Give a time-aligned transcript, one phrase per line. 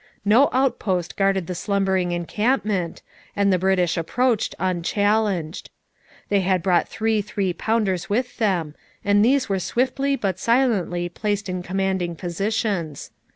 [0.25, 3.03] No outpost guarded the slumbering encampment,
[3.35, 5.69] and the British approached unchallenged.
[6.29, 8.73] They had brought three three pounders with them,
[9.05, 13.11] and these were swiftly but silently placed in commanding positions.